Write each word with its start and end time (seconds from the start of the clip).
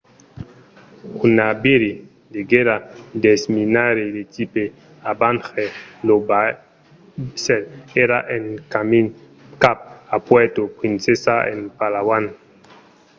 un 1.23 1.31
naviri 1.39 1.91
de 2.33 2.39
guèrra 2.51 2.75
desminaire 3.25 4.03
de 4.17 4.23
tipe 4.35 4.63
avenger 5.11 5.69
lo 6.07 6.15
vaissèl 6.29 7.63
èra 8.03 8.17
en 8.35 8.43
camin 8.73 9.05
cap 9.63 9.79
a 10.15 10.17
puerto 10.27 10.61
princesa 10.79 11.35
en 11.51 11.59
palawan 11.77 12.25